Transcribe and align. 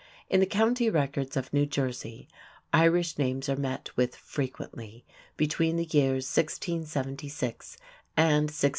In 0.31 0.39
the 0.39 0.47
County 0.47 0.89
records 0.89 1.37
of 1.37 1.53
New 1.53 1.67
Jersey, 1.67 2.27
Irish 2.73 3.19
names 3.19 3.47
are 3.47 3.55
met 3.55 3.95
with 3.95 4.15
frequently 4.15 5.05
between 5.37 5.75
the 5.75 5.85
years 5.85 6.25
1676 6.25 7.77
and 8.17 8.45
1698. 8.45 8.69